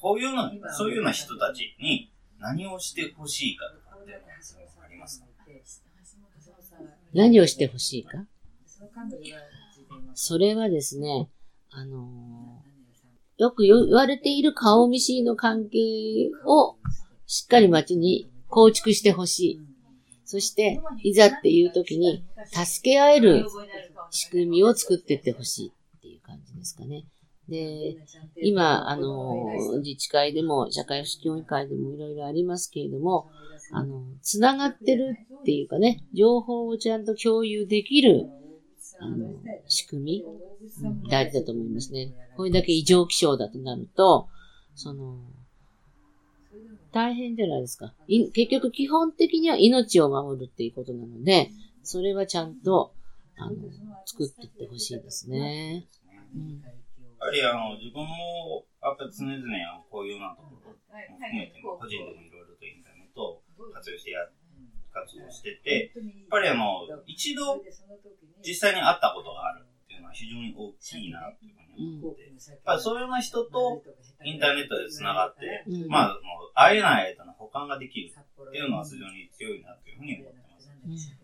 [0.00, 5.26] こういうような、そういうような人たちに何をしてほしいかとかってありますか？
[7.12, 8.24] 何をしてほしいか？
[10.14, 11.28] それはですね、
[11.70, 12.68] あのー
[13.40, 16.74] よく言われている顔見知りの関係を
[17.26, 19.60] しっかり街に構築してほしい。
[20.24, 23.46] そして、いざっていう時に、助け合える
[24.10, 27.04] 仕組みを作っていってほしいっていう感じですかね。
[27.48, 27.98] で、
[28.40, 33.28] 今、あの、自治会でも、社会福祉協議会でもいろいろありますけれども、
[33.70, 38.30] あの、つながってるっていうかね、情報をちゃんと共有できる、
[38.98, 40.28] あの、仕組み、
[41.08, 42.14] 大事だと思いますね。
[42.34, 44.28] これだけ異常気象だとなると、
[44.74, 45.18] その、
[46.92, 47.94] 大変じゃないですか。
[48.06, 51.50] 結局基本的には命を守るっていうことなので、
[51.82, 52.94] それはちゃんと、
[53.36, 53.56] あの、
[54.04, 55.86] 作っていってほしいですね。
[56.34, 56.62] うん
[57.18, 59.42] ぱりあの、自分も、やっぱり常々
[59.90, 63.42] こういうようなところも含めて、個人でもいろいろとインターネットを
[63.74, 64.26] 活用してや、
[64.92, 67.60] 活動してて、やっぱりあの、一度
[68.42, 73.82] 実際に会ったことがあるっていうのは非常に大きいなっていうふうに思って、やっぱりそういうような人と
[74.24, 75.88] インターネットで繋がって、うん。
[75.88, 80.47] まあ、もう会えない間の保管ができるっていうのは非常に強いなというふうに思ってます。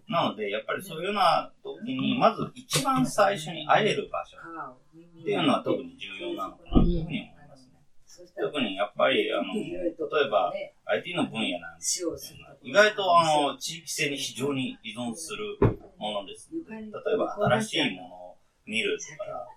[0.09, 8.29] なので、やっぱりそういうような時に、まず一番最初に会える場所っていうのは特に重要なのかなというふうに思いますね。
[8.37, 9.81] 特にやっぱり、あの、例
[10.27, 10.53] えば
[10.85, 15.59] IT の分野なんていうのは意外とあの、地域性に非常に依存する
[15.99, 18.37] ものです例えば新しいものを
[18.67, 19.49] 見るとか、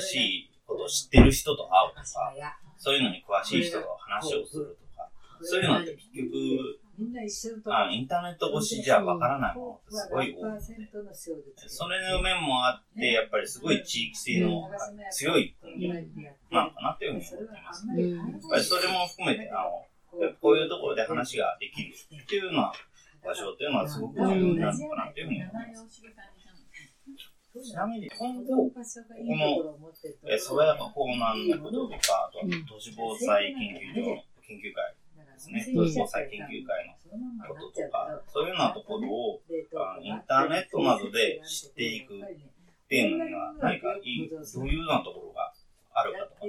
[0.00, 0.14] し
[0.46, 2.04] いことを知ってる人と会うとか、
[2.78, 5.10] そういうのに詳しい人と話をするとか、
[5.42, 6.80] そういうのって結局、
[7.72, 10.60] あインターネット越しじゃわからないものすごい多い
[11.66, 14.68] それの面もあって、やっぱりすごい地域性の
[15.10, 15.94] 強い分野
[16.50, 17.86] なのかなっていうふうに思っています。
[17.88, 19.86] うんやっぱりそれも含めて、あの、
[20.40, 22.72] こういうところで話ができるっていうような
[23.24, 26.02] 場所っていうのはすごく重要になるのかなっていうふうに思います。
[27.52, 28.80] ちなみに今後、この、
[30.24, 34.94] え、爽やか港南のこととか、あとは都市防災研究所の研究会
[35.50, 35.74] ですね。
[35.74, 36.96] 都市防災研究会
[37.48, 39.40] のこととか、そういうようなところを、
[39.76, 42.18] あのインターネットなどで知っていくっ
[42.88, 45.52] ていうのには何かいい、どういうようなところが
[45.94, 46.40] あるかとか。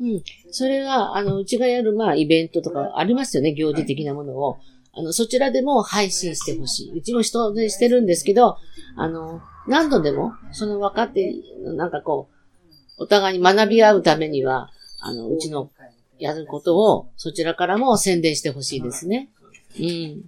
[0.00, 0.22] うん。
[0.50, 4.58] それが、あの、うちがやる、まあ、イベントとかありますよね、行事的なものを。
[4.92, 6.98] あの、そちらでも配信してほしい。
[6.98, 8.56] うちも人でしてるんですけど、
[8.96, 11.34] あの、何度でも、その分かって、
[11.76, 12.28] なんかこ
[12.98, 14.70] う、お互いに学び合うためには、
[15.00, 15.70] あの、うちの
[16.18, 19.30] やることを、そちらからも宣伝してほしいですね。
[19.78, 20.24] うん。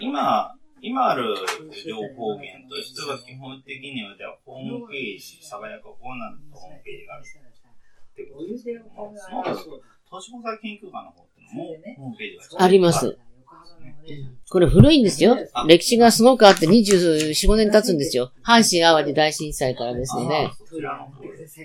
[0.00, 1.34] 今、今ある
[1.86, 9.54] 情報源としては基本的には、ではホームページ、爽やかコーナーのホームページがあるってことですけども、その他、
[10.10, 13.18] 都市防災研究会の方っていうのも、ホームページがあります。
[14.48, 15.36] これ古いんですよ。
[15.68, 18.32] 歴史がすごくあって24、5年経つんですよ。
[18.44, 20.50] 阪神淡路大震災からですので。
[21.38, 21.60] です。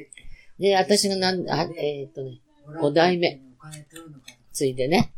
[0.60, 2.40] で、私がなん、あえーっとね、
[2.82, 3.42] 5代目、
[4.52, 5.14] ついでね。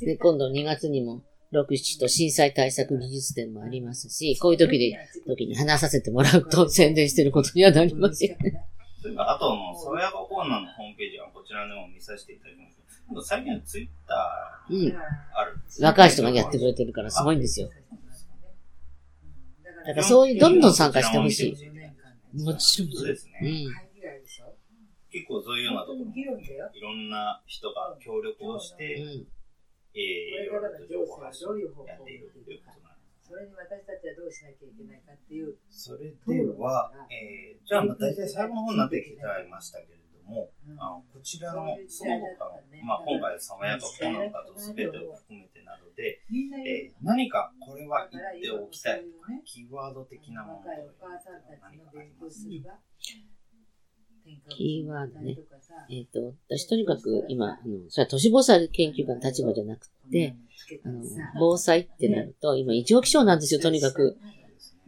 [0.00, 8.64] で、今度2月にも、6、7と震災対策技術展もありますし、こういう時で、時に話させてもらうと宣伝してることにはなりますよね。
[9.02, 13.28] それから、あとの、爽やかコーナーのホームページはこちらでも見させていただきます。
[13.28, 14.76] 最近はツイッタうん。
[14.76, 14.96] ー
[15.34, 17.68] ある若い人がやってくれてるからすごいんですよ。
[19.86, 22.40] だからそういう、どんどん参加してほしい。
[22.42, 22.92] もちろん。
[22.92, 23.40] そうですね。
[23.42, 23.89] うん。
[25.10, 29.26] 結構そういうようなところも、いろんな人が協力をして、うん。
[29.90, 33.26] えー、いろいろと情報発信をやっているということなんです。
[33.26, 35.58] それに私たちはどうしなきゃいけないかっていう。
[35.68, 52.78] それでは、えー、じゃあ、まあ、大体最後の方になってきていましたけれども、あのこちらの、その他の、まあ、今回、爽やかコーナーの方すべてを含めてなので、えー、何かこれは言っておきたいとか、キーワード的なものという若いおのは母さんたちの何かあり勉ます強するが。
[54.48, 55.38] キーワードね。
[55.90, 60.36] えっ、と、私とにかく今、あの、それは都市防災研究家の立場じゃなくて、
[60.84, 61.04] あの、
[61.38, 64.16] 防災ってなると、今異常気象なんですよ、とにかく。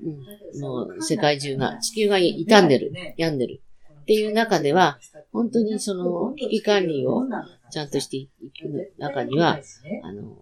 [0.03, 0.61] うん。
[0.61, 3.63] もう、世界中が、地球が傷んでる、病んでる。
[4.03, 4.99] っていう中では、
[5.33, 7.23] 本当にその、危機管理を
[7.71, 9.61] ちゃんとしていく中には、
[10.03, 10.37] あの、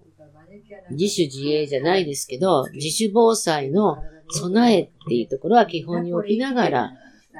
[0.91, 3.99] 自主自衛じゃないですけど、自主防災の
[4.31, 6.93] 備えっていうところは基本に置きながら、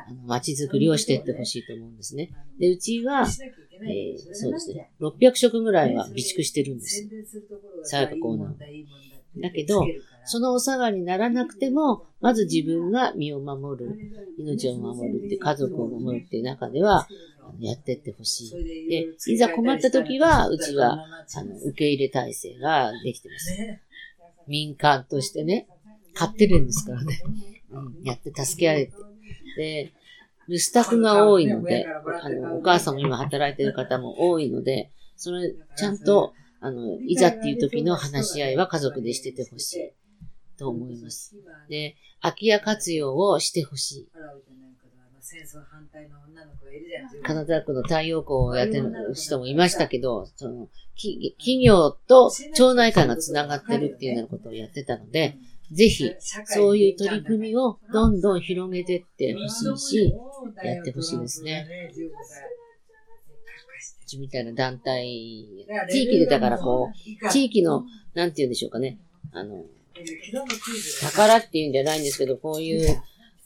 [0.09, 2.31] あの街づくりをしていってほしいと思うんですね。
[2.59, 7.09] で、うちは、えーそうですね、600食ぐらいは備蓄してるんです。
[7.85, 9.87] さやかコーナーだけど、
[10.25, 13.97] そのお下がりにならなくても、まず自分が身を守る、
[14.39, 17.09] 命を守るって、家族を守るっていう中では、
[17.59, 18.89] やってってほしい。
[18.89, 21.05] で、いざ困った時は、うちは、
[21.37, 23.57] あの、受け入れ体制ができてます。
[24.47, 25.67] 民間としてね、
[26.15, 27.23] 買ってるんですからね。
[27.71, 28.93] うん、やって助けられて。
[29.61, 29.93] で、
[30.49, 31.87] 留守宅が多いので、
[32.23, 39.93] あの、お母さんも今働いてる方も多いので、それ、ちゃんと、あの、いざっていう時の話し合いは家族でしててほしい
[40.59, 41.37] と思います。
[41.69, 44.09] で、空き家活用をしてほしい。
[45.31, 47.23] 戦争反対の女の子がいるじゃん。
[47.23, 55.39] 金沢区の太陽光をやってる人もいましたけど、その、き企業と町内会がつながってるっていうようなことをやってたので、
[55.71, 56.11] ぜひ、
[56.47, 60.15] そういう取り組みをどんどん広げてってほしいし、
[60.65, 61.93] やってほしいですね。
[64.03, 65.47] うちみたいな団体、
[65.93, 68.99] 地域でだからこう、地域の、なんて言うんでしょうかね、
[69.31, 69.65] あの、
[71.03, 73.01] 宝っていうんじゃないんですけど、こういう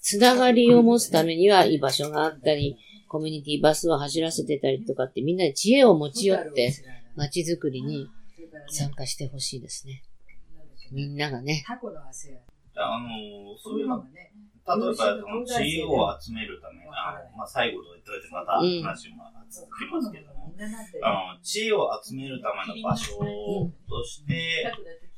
[0.05, 2.77] つながりを持つためには居場所があったり、
[3.09, 6.75] コミュニティバスを走らせてたりとかってみんなで知恵を持ち寄って
[7.17, 8.11] 街づくりに
[8.69, 10.03] 参加してほしいですね。
[10.93, 11.65] みんながね。
[12.77, 14.31] あの、そういうのね、
[14.67, 16.91] 例えば、その知恵を集めるため、の、
[17.35, 20.53] まあ、最後と言っといてまた話も続きますけども、
[21.03, 23.17] あの、知恵を集めるための場所
[23.89, 24.65] として、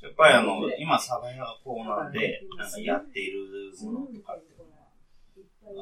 [0.00, 3.40] やっぱりあの、今、サバヤコーナーで、なんかやっている
[3.82, 4.55] ものとかって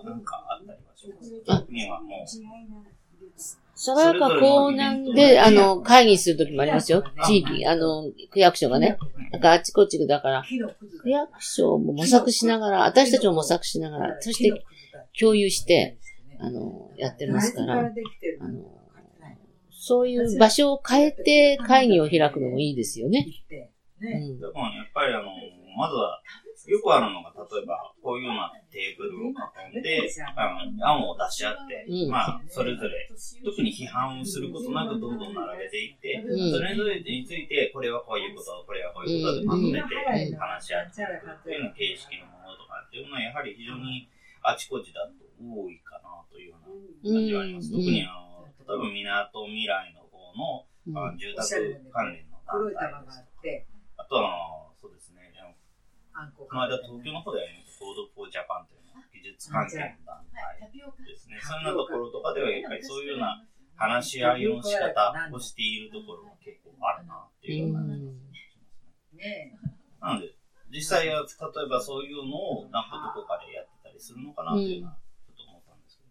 [0.04, 3.64] なんかあったりはします特にはもう。
[3.76, 7.02] 爽やか港南で、あの、会議するときもありますよ。
[7.26, 8.96] 地域、あの、区役所がね。
[9.32, 10.44] なんかあちこちで、だから、
[11.02, 14.64] 区役所も模索しながら、私たちも模索しながら、そして
[15.18, 15.98] 共有して、
[16.38, 18.74] あの、やってますから、あの、
[19.70, 23.26] そういう場所を変えて会議を開くのもいいですよね。
[24.00, 24.40] うん。
[24.40, 24.52] やっ
[24.94, 25.24] ぱりあの、
[25.76, 26.22] まずは、
[26.66, 33.10] よくあるのが、例えば、こういうようなテーブルを囲んで、あの、案を出し合って、うん、まあ、それぞれ、
[33.44, 40.96] 特に批判をすることなくどんどん並べていって、うん、それぞれについて、これはこういうこと、これはこういうことでまとめて話し合って
[41.44, 44.08] というような形式のものとかっていうのは、やはり非常に
[44.42, 47.70] あちこちだと多いかなというような感じはあります。
[47.70, 50.64] 特にあの、例えば港未来の方の、
[50.96, 54.63] あ住宅関連の団体あとは、
[56.14, 60.70] この間東京の方でやりました、 Code for Japan というの技術関係の団体
[61.02, 61.42] ですね。
[61.42, 63.42] そんなところとかでは、やっぱりそういうような
[63.74, 69.58] 話し合いの仕方をしているところが結構あるなっていうような感じがしますね。
[70.00, 70.38] なので、
[70.70, 74.96] 実際は、例えばそういうのをなんかどこかでやってたりするのかなっていうのは、
[75.26, 76.04] ちょっと思ったんですけ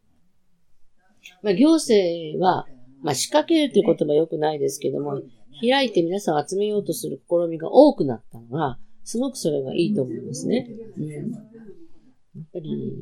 [1.32, 2.68] どまあ、行政は、
[3.02, 5.22] まあ、仕掛けるという言葉はよくないですけども、
[5.62, 10.68] 開いて皆さんを集めようとする試みが多くなったのが、すごくそれがいいと思いますね。
[10.98, 12.94] うん、やっぱり、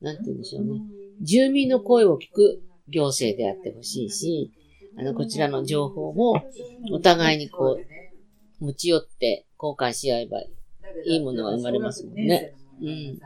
[0.00, 0.80] なんて言うんでしょうね。
[1.22, 4.52] 住民の声を聞く行政であってほしいし、
[4.98, 6.42] あの、こちらの情報も
[6.92, 7.78] お互いにこ
[8.60, 12.54] う、持ち寄って交換し合えばいいものが生まれますもんね。
[12.80, 12.88] うん。
[12.88, 13.16] やっ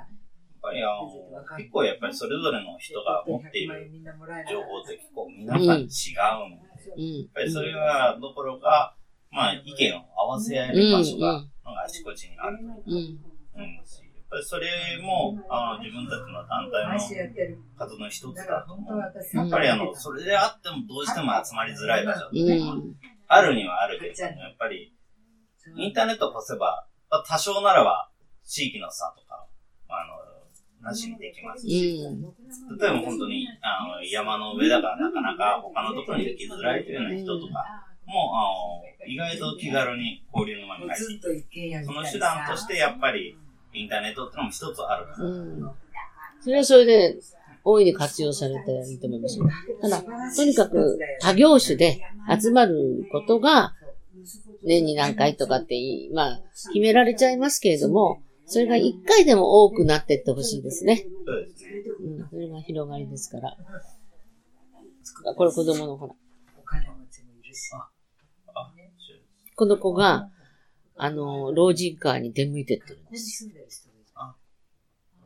[0.62, 3.90] ぱりあの、結構やっぱりそれぞれの人が持っている
[4.50, 5.90] 情報って結構皆さん違うんで。
[6.96, 8.96] うん、やっぱりそれはどころか、
[9.30, 11.44] まあ意見を合わせ合える場所が
[11.84, 12.82] あちこちにあると思うん
[13.86, 16.98] し、やっぱりそれもあの自分たちの団体の
[17.78, 18.98] 活動の一つだと思う。
[18.98, 22.36] やっぱりあの、それであってもどうしても集まりづらい場所って、
[23.28, 24.92] あるにはあるけども、やっぱり
[25.76, 26.86] インターネットを越せば、
[27.26, 28.10] 多少ならば
[28.44, 29.46] 地域の差とか、
[29.88, 31.98] あの、なしにできますし、
[32.78, 37.64] 例えば本当にあの山の上だからなかなか他のところに行きづらいというような人とか、
[38.10, 41.84] もう、あの、意外と気軽に交流の輪に入って。
[41.84, 43.38] その手段としてやっぱり、
[43.72, 45.28] インターネットってのも一つあるから。
[45.28, 45.70] うん。
[46.40, 47.16] それはそれで、
[47.62, 49.38] 大いに活用されていいと思います
[49.82, 50.02] ただ、
[50.34, 52.00] とにかく他業種で
[52.40, 53.74] 集まることが、
[54.62, 55.76] 年に何回とかって、
[56.12, 56.40] まあ、
[56.72, 61.06] 決められちゃいますけれども、それが一回でも多くなっていってほしいですね。
[61.26, 61.70] そうですね。
[62.00, 63.56] うん、それが広がりですから。
[65.36, 66.14] これ子供のほら。
[69.60, 70.30] この子が、
[70.96, 73.52] あの、老人会に出向いてってるんですよ。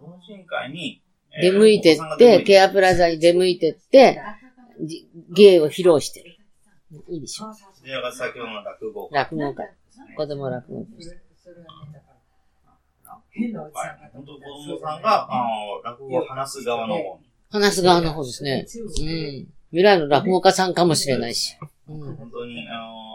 [0.00, 1.00] 老人会に、
[1.40, 4.20] 出向いてって、ケアプラザに出向いてって、
[5.30, 6.36] 芸を披露してる。
[7.10, 7.54] いいでしょ。
[7.54, 9.18] それが先ほどの落語会。
[9.22, 9.72] 落語会。
[10.16, 10.88] 子供落語会。
[14.12, 17.30] 本当子供さんが、あの、落語を話す側の方に。
[17.52, 18.66] 話す側の方ですね。
[18.66, 19.46] うん。
[19.70, 21.56] 未来の落語家さんかもしれないし。
[21.86, 23.13] うん、本当に、あの、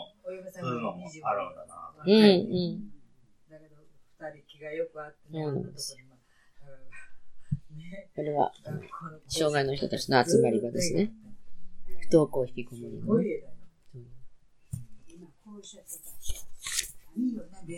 [0.52, 1.93] そういうのもあるんだな。
[2.06, 2.91] うん、うん。
[3.50, 3.76] だけど、
[4.20, 5.56] 二人気がよくあってね、あん。
[5.56, 5.80] なとこに、
[8.16, 8.52] これは、
[9.28, 11.12] 障害の人たちの集まり場ですね。
[12.02, 13.50] 不登校引きこもりの。
[15.50, 15.78] こち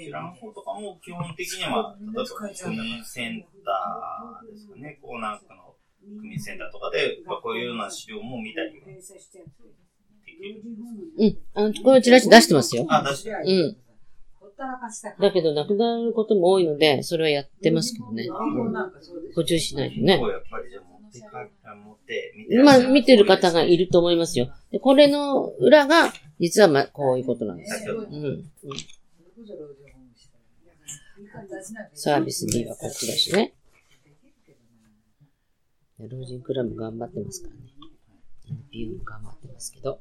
[0.09, 5.75] らの方とかも基本的には、例えば区民センターですかね、コーナー区の
[6.19, 9.03] 区民センターとかで、こういうような資料も見たりはでき
[11.17, 11.37] うん。
[11.53, 12.85] あの、このチラシ出してますよ。
[12.89, 13.77] あ、出してうん。
[15.19, 18.27] だけど、亡くなることも多いので、それはやってますけどね。
[18.27, 20.21] うんなんかそうです補充しないと結ね。
[22.63, 24.49] まあ、見てる方がいると思いますよ。
[24.71, 28.05] で、これの裏が、実はまあ、こういうことなんですよ。
[28.09, 28.23] うん。
[28.23, 28.51] うん
[31.93, 33.53] サービス B はこっちだしね。
[35.99, 37.61] 老人クラブ頑張ってますからね。
[38.49, 39.99] NPO も頑張ってますけど。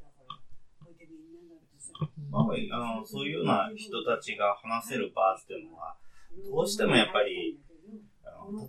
[2.29, 5.95] まあ、あの、そういうような人たちが話せる場っていうのは、
[6.49, 7.59] どうしてもやっぱり、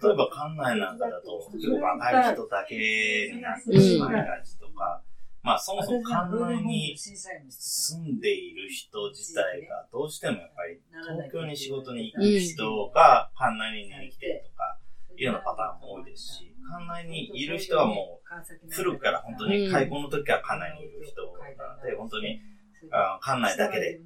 [0.02, 1.38] 例えば館内なんかだと、
[1.80, 5.02] 若い人だけになってしまいがちとか、
[5.42, 14.78] まあそもそも館内に住んでいる人自体がどうしてもやっぱり東京に仕事に行く人が館内に来てるとか
[15.18, 21.22] いうようなパターンも多いですし、館内にいる人はもう古くから本当に開校の時から館内にいる人
[21.58, 22.38] なので、本当にあ
[22.90, 24.00] 館内だけで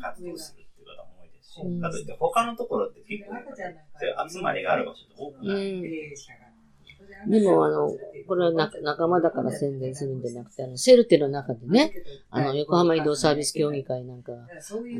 [0.00, 5.72] 活動するっていう方も多いですし、うんかといって他のところって結構集まりがある場所って多くうない。
[5.80, 5.82] ん。
[7.26, 7.90] でも、あの、
[8.26, 11.92] これはな仲間だから宣伝するんじゃなくて、あの、セルテの中でね、
[12.30, 14.36] あの、横浜移動サービス協議会なんか、あ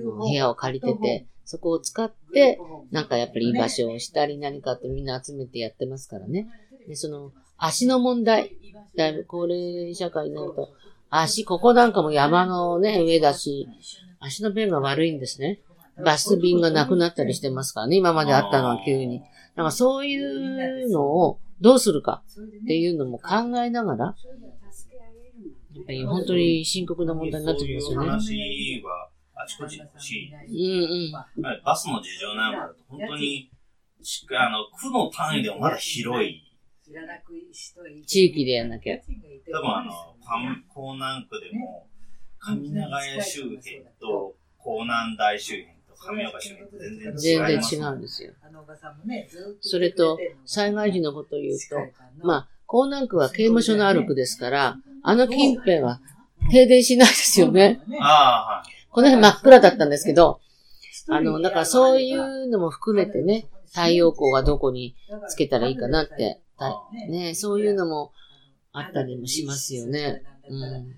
[0.02, 2.58] の部屋を借りてて、そこを使って、
[2.90, 6.48] なんかやっぱりいい場所をしたり何かってみんな集めてやってますからね。
[6.88, 8.56] で、その、足の問題、
[8.96, 10.70] だいぶ高齢社会になると、
[11.10, 13.68] 足、ここなんかも山のね、上だし、
[14.20, 15.60] 足の便が悪いんですね。
[16.04, 19.22] バス便がなくなったりしてますからね、今まであったのは急に。
[19.56, 22.22] なんかそういうのをどうするか
[22.62, 24.12] っていうのも考えながら、や
[25.82, 28.20] っぱり本当に深刻な問題になってきますよね。
[28.20, 30.30] そういう話はあちこちしい。
[30.30, 31.62] うんうん。
[31.64, 33.50] バスの事情なんかだと本当に、
[34.02, 36.42] しあの、区の単位でもまだ広い。
[38.06, 38.96] 地域でやんなきゃ。
[38.96, 39.92] 多分あの、
[40.76, 41.86] 江南区でも、
[42.40, 43.60] 上長屋周辺
[44.00, 47.80] と江南台周辺と上岡周辺って全然違全然。
[47.80, 48.32] 違うんですよ。
[49.60, 51.76] それと、災害時のことを言うと、
[52.26, 56.00] まあ、江南区は刑務所のある区ですから、あの近辺は
[56.50, 57.80] 停電しないですよね。
[58.90, 60.40] この辺真っ暗だったんですけど、
[61.08, 64.94] あの、だからそういうのも含めてね、太陽光がどこに
[65.28, 68.12] つけたらいいかなって、たね、そういうのも
[68.72, 70.22] あったりもしますよね。
[70.48, 70.94] うん。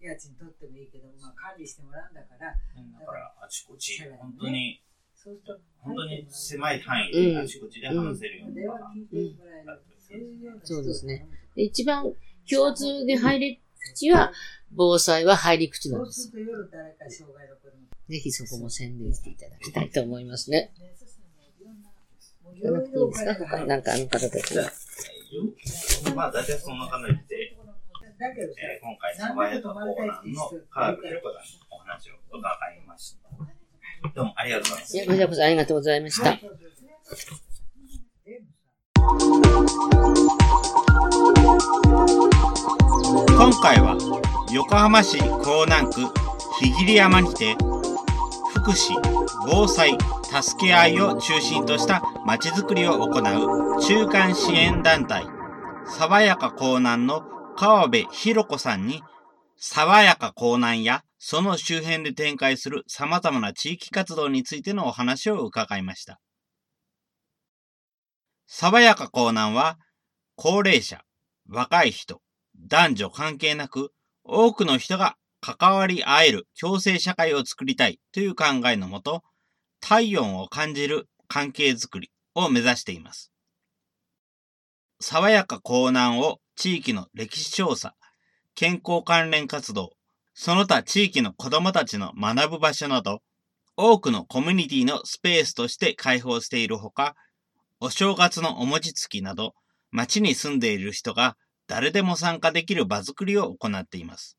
[0.00, 2.54] 家賃取ってもいいけど、まあ管理してもらうんだから、
[3.00, 4.82] だから、あちこち、本当に、
[5.14, 8.92] そうすると、本当に狭い範囲であちこちで話せるよう電話な。
[8.94, 10.60] 聞いてもらえる。
[10.62, 11.26] そうですね。
[11.56, 12.12] で一番
[12.48, 13.60] 共通で入り
[13.94, 14.32] 口は、
[14.70, 16.30] 防災は入り口なんです。
[18.08, 20.72] ぜひそこも宣伝していただきたいと思いますね。
[22.60, 23.34] じゃなくていいですか？
[23.34, 24.70] 他になんかあの方たちは。
[26.14, 33.28] まあ、大体そんな感じで、えー今回、サバヤとコーナンのカーブルコさんのお話を伺いました。
[34.14, 35.00] どうもありがとうございますい。
[35.00, 36.38] や、こちらこそありがとうございました。
[43.36, 43.96] 今回は
[44.52, 46.00] 横浜市港南区
[46.60, 47.54] 日桐山にて
[48.54, 48.94] 福祉、
[49.46, 55.26] 防災、助け合いを中心としたまちづくりを行う中間支援団体
[55.86, 57.22] 爽やか港南の
[57.56, 59.02] 川辺博子さんに
[59.56, 66.20] 爽やか港南やその周辺で展開する様々な地域活動についてのお話を伺いました。
[68.46, 69.78] 爽やか港南は
[70.36, 71.02] 高齢者、
[71.48, 72.20] 若い人、
[72.68, 79.22] 男女関係なく多くの人が関わり合える共生社会を作りたいという考えのもと、
[79.88, 83.30] 体温を感じる関係づくりを目指しています。
[84.98, 87.94] 爽やか港南を地域の歴史調査、
[88.56, 89.92] 健康関連活動、
[90.34, 93.20] その他地域の子供たちの学ぶ場所など、
[93.76, 97.14] 多くのコミュニティのスペースとして開放しているほか、
[97.78, 99.54] お正月のお餅つきなど、
[99.92, 101.36] 町に住んでいる人が
[101.68, 104.36] 誰でも参加できる場づくりを行っています。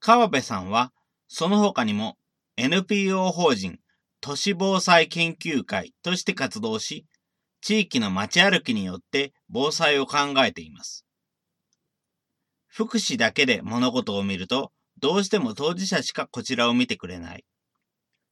[0.00, 0.92] 川辺さんは、
[1.28, 2.18] その他にも
[2.60, 3.78] NPO 法人
[4.20, 7.06] 都市防災研究会として活動し、
[7.60, 11.06] 地域の街歩きによって防災を考えています。
[12.66, 17.44] 福祉だけで物事を見ると、どうしても当事者しかこちらを見てくれない。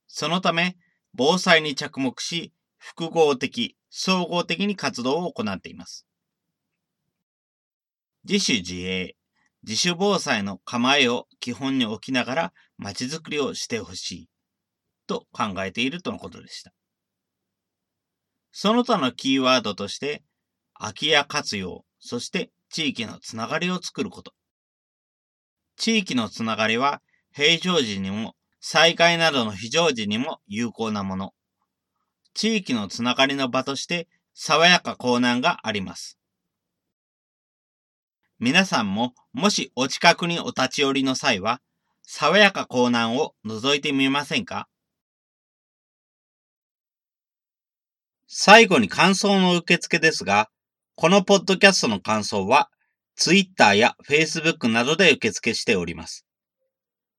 [0.09, 0.77] そのため、
[1.15, 6.05] 防災に着目し、複合的、総合的に活動を行っています。
[8.25, 9.15] 自主自衛、
[9.63, 14.29] 自主防災の構えを基本に置きながら街づくりをしてほしい
[15.07, 16.73] と考えているとのことでした。
[18.53, 20.23] その他のキーワードとして、
[20.75, 24.33] 空き家活用、そして地域のつながりを作ること。
[25.77, 27.03] 地域のつながりは
[27.33, 31.35] 平常時にも災害などの非常時にも有効なもの。
[32.35, 36.19] 地域のつながりの場として爽やか港南があります。
[38.39, 41.61] 皆さんももしお近くにお立ち寄りの際は、
[42.09, 44.69] 爽やか港南を覗いてみませんか？
[48.29, 50.49] 最後に感想の受付ですが、
[50.95, 52.71] このポッドキャストの感想は、
[53.17, 56.25] Twitter や Facebook などで受付しております。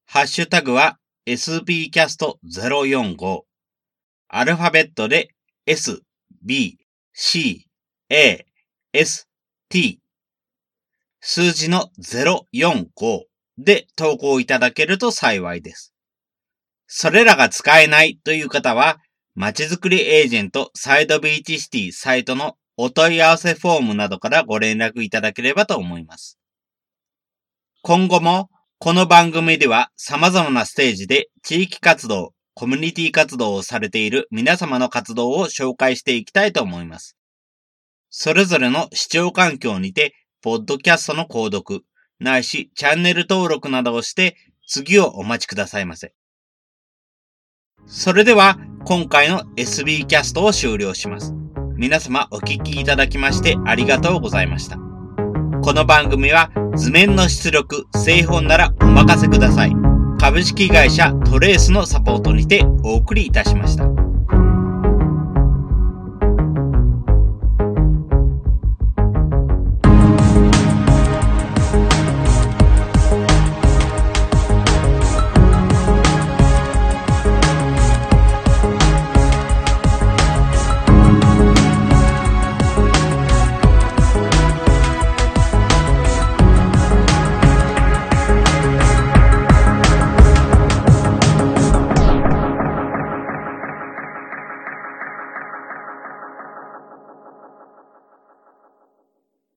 [0.05, 3.41] ハッシュタグは sbcast045
[4.29, 5.31] アルファベットで
[5.65, 6.01] s,
[6.41, 6.79] b,
[7.11, 7.67] c,
[8.09, 8.45] a,
[8.93, 9.27] s,
[9.67, 9.99] t
[11.19, 13.26] 数字の045
[13.57, 15.93] で投稿いただけると幸いです。
[16.87, 18.99] それらが使えないという方は、
[19.35, 26.39] まちづくりエージェントサイドビーチシティサイトのお問い合わせフォームなどからご連絡いただければと思います。
[27.81, 28.49] 今後も
[28.79, 37.17] この番組では様々なステージで地域活動、コミュニティ活動をされている皆様の活動を紹介していきたいと思います。
[38.09, 41.83] それぞれの視聴環境にて、ポッドキャストの購読、
[42.19, 44.35] ないしチャンネル登録などをして
[44.67, 46.13] 次をお待ちくださいませ。
[47.85, 51.33] それでは今回の SB キャストを終了します。
[51.75, 54.77] 皆様お聞きいただきましてありがとうございました。
[55.61, 59.71] この番組は図面の出力、製本ならお任せください。
[60.19, 63.96] 株式会社トレースのサポートにてお送りいたしました。